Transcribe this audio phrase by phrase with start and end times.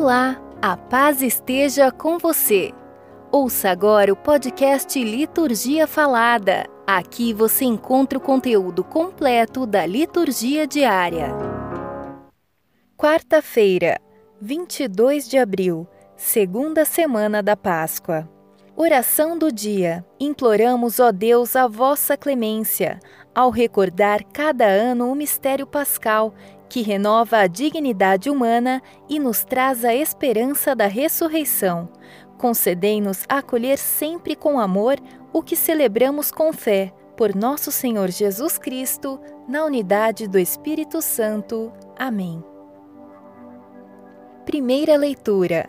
[0.00, 2.72] Olá, a paz esteja com você.
[3.32, 6.68] Ouça agora o podcast Liturgia Falada.
[6.86, 11.34] Aqui você encontra o conteúdo completo da liturgia diária.
[12.96, 13.98] Quarta-feira,
[14.40, 15.84] 22 de abril,
[16.16, 18.30] segunda semana da Páscoa.
[18.76, 20.06] Oração do dia.
[20.20, 23.00] Imploramos, ó Deus, a vossa clemência,
[23.34, 26.32] ao recordar cada ano o mistério pascal
[26.68, 31.88] que renova a dignidade humana e nos traz a esperança da ressurreição.
[32.36, 34.98] Concedei-nos acolher sempre com amor
[35.32, 39.18] o que celebramos com fé, por nosso Senhor Jesus Cristo,
[39.48, 41.72] na unidade do Espírito Santo.
[41.98, 42.44] Amém.
[44.44, 45.68] Primeira leitura.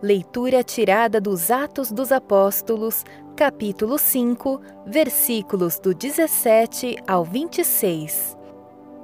[0.00, 3.04] Leitura tirada dos Atos dos Apóstolos,
[3.34, 8.43] capítulo 5, versículos do 17 ao 26.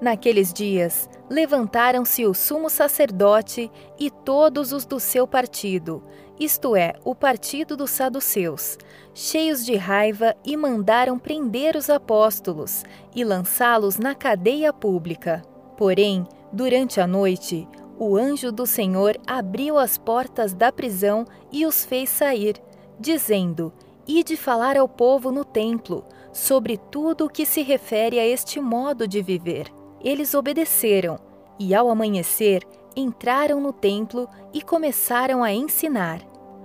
[0.01, 6.03] Naqueles dias, levantaram-se o sumo sacerdote e todos os do seu partido,
[6.39, 8.79] isto é, o partido dos saduceus,
[9.13, 12.83] cheios de raiva e mandaram prender os apóstolos
[13.15, 15.43] e lançá-los na cadeia pública.
[15.77, 21.85] Porém, durante a noite, o anjo do Senhor abriu as portas da prisão e os
[21.85, 22.57] fez sair,
[22.99, 23.71] dizendo:
[24.09, 29.07] Ide falar ao povo no templo sobre tudo o que se refere a este modo
[29.07, 29.80] de viver.
[30.03, 31.19] Eles obedeceram
[31.59, 32.63] e, ao amanhecer,
[32.97, 36.21] entraram no templo e começaram a ensinar.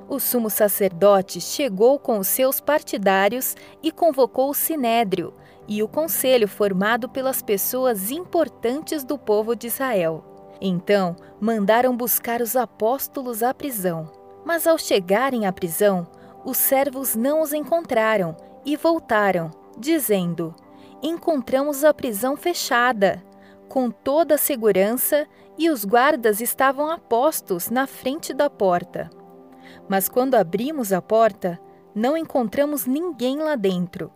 [0.07, 5.33] O sumo sacerdote chegou com os seus partidários e convocou o sinédrio
[5.67, 10.23] e o conselho formado pelas pessoas importantes do povo de Israel.
[10.61, 14.09] Então, mandaram buscar os apóstolos à prisão.
[14.45, 16.07] Mas ao chegarem à prisão,
[16.45, 20.53] os servos não os encontraram e voltaram, dizendo:
[21.01, 23.23] encontramos a prisão fechada,
[23.67, 29.09] com toda a segurança, e os guardas estavam a postos na frente da porta.
[29.87, 31.59] Mas quando abrimos a porta,
[31.93, 34.11] não encontramos ninguém lá dentro.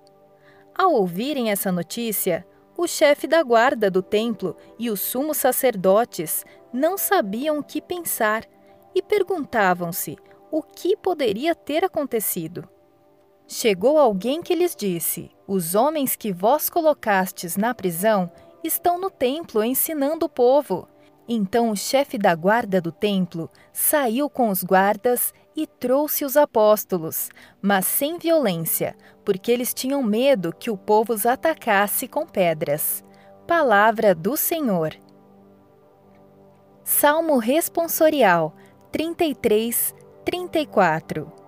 [0.75, 2.45] Ao ouvirem essa notícia,
[2.77, 8.45] o chefe da guarda do templo e os sumos sacerdotes não sabiam o que pensar
[8.93, 10.17] e perguntavam-se
[10.51, 12.67] o que poderia ter acontecido.
[13.47, 18.31] Chegou alguém que lhes disse: Os homens que vós colocastes na prisão
[18.63, 20.87] estão no templo ensinando o povo.
[21.27, 27.31] Então o chefe da guarda do templo saiu com os guardas e trouxe os apóstolos,
[27.59, 28.95] mas sem violência,
[29.25, 33.03] porque eles tinham medo que o povo os atacasse com pedras.
[33.47, 34.95] Palavra do Senhor.
[36.83, 38.55] Salmo responsorial
[38.91, 41.39] 33, 34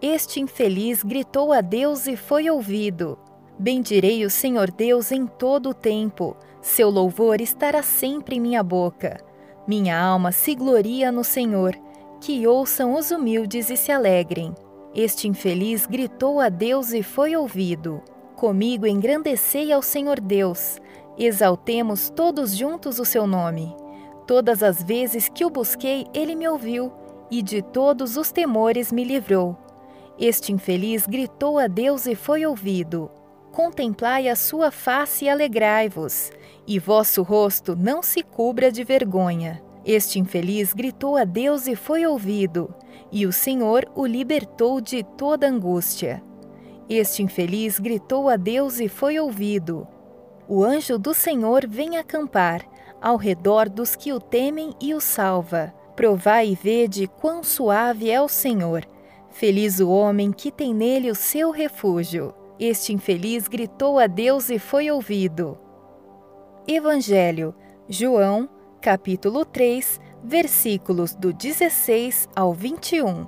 [0.00, 3.18] este infeliz gritou a Deus e foi ouvido.
[3.58, 9.18] Bendirei o Senhor Deus em todo o tempo, seu louvor estará sempre em minha boca.
[9.66, 11.74] Minha alma se gloria no Senhor,
[12.20, 14.54] que ouçam os humildes e se alegrem.
[14.94, 18.00] Este infeliz gritou a Deus e foi ouvido.
[18.36, 20.78] Comigo engrandecei ao Senhor Deus,
[21.18, 23.74] exaltemos todos juntos o seu nome.
[24.24, 26.92] Todas as vezes que o busquei, ele me ouviu,
[27.28, 29.56] e de todos os temores me livrou.
[30.16, 33.10] Este infeliz gritou a Deus e foi ouvido.
[33.58, 36.30] Contemplai a sua face e alegrai-vos,
[36.64, 39.60] e vosso rosto não se cubra de vergonha.
[39.84, 42.72] Este infeliz gritou a Deus e foi ouvido,
[43.10, 46.22] e o Senhor o libertou de toda angústia.
[46.88, 49.88] Este infeliz gritou a Deus e foi ouvido.
[50.46, 52.64] O anjo do Senhor vem acampar
[53.02, 55.74] ao redor dos que o temem e o salva.
[55.96, 58.86] Provai e vede quão suave é o Senhor
[59.30, 62.34] Feliz o homem que tem nele o seu refúgio.
[62.60, 65.56] Este infeliz gritou a Deus e foi ouvido.
[66.66, 67.54] Evangelho,
[67.88, 68.48] João,
[68.80, 73.26] capítulo 3, versículos do 16 ao 21.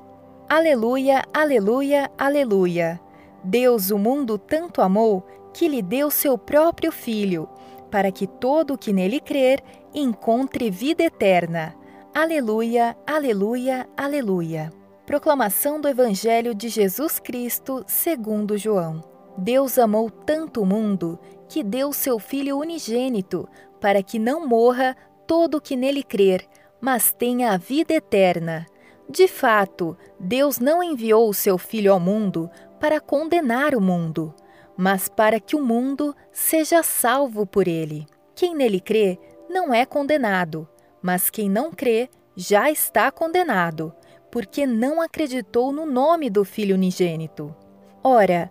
[0.49, 3.01] Aleluia, aleluia, aleluia.
[3.45, 5.25] Deus o mundo tanto amou
[5.55, 7.49] que lhe deu seu próprio Filho,
[7.89, 9.63] para que todo o que nele crer
[9.95, 11.75] encontre vida eterna.
[12.13, 14.73] Aleluia, aleluia, aleluia.
[15.07, 19.09] Proclamação do Evangelho de Jesus Cristo segundo João.
[19.41, 23.49] Deus amou tanto o mundo que deu seu Filho unigênito,
[23.81, 24.95] para que não morra
[25.27, 26.47] todo o que nele crer,
[26.79, 28.67] mas tenha a vida eterna.
[29.09, 34.35] De fato, Deus não enviou o seu Filho ao mundo para condenar o mundo,
[34.77, 38.07] mas para que o mundo seja salvo por ele.
[38.35, 40.69] Quem nele crê não é condenado,
[41.01, 43.95] mas quem não crê já está condenado
[44.31, 47.55] porque não acreditou no nome do Filho unigênito.
[48.03, 48.51] Ora,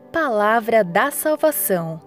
[0.11, 2.01] Palavra da Salvação.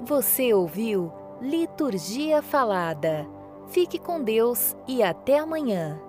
[0.00, 3.24] Você ouviu Liturgia Falada.
[3.68, 6.00] Fique com Deus e até amanhã.